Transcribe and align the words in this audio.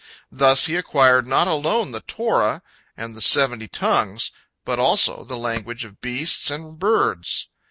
Thus 0.31 0.65
he 0.65 0.75
acquired 0.77 1.27
not 1.27 1.47
alone 1.47 1.91
the 1.91 1.99
Torah 2.01 2.63
and 2.97 3.15
the 3.15 3.21
seventy 3.21 3.67
tongues, 3.67 4.31
but 4.65 4.79
also 4.79 5.23
the 5.23 5.37
language 5.37 5.85
of 5.85 6.01
beasts 6.01 6.49
and 6.49 6.79
birds. 6.79 7.49